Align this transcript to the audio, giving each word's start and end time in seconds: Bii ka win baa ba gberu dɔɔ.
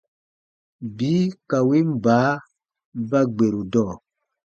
Bii 0.95 1.23
ka 1.49 1.57
win 1.67 1.87
baa 2.03 2.31
ba 3.09 3.19
gberu 3.35 3.61
dɔɔ. 3.71 3.93